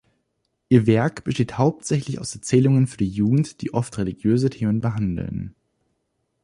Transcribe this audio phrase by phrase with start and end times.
[0.69, 5.53] Ihr Werk besteht hauptsächlich aus Erzählungen für die Jugend, die oft religiöse Themen behandeln.